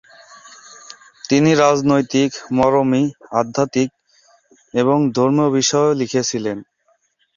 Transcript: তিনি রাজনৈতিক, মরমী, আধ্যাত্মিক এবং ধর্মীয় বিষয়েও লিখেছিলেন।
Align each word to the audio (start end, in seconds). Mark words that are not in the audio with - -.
তিনি 1.23 1.51
রাজনৈতিক, 1.55 2.31
মরমী, 2.57 3.03
আধ্যাত্মিক 3.39 3.89
এবং 4.73 4.97
ধর্মীয় 5.17 5.49
বিষয়েও 5.57 5.97
লিখেছিলেন। 6.01 6.57